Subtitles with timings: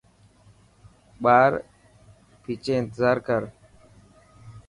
[1.23, 1.51] ٻار
[2.43, 3.41] ڀيچي انتظار ڪر.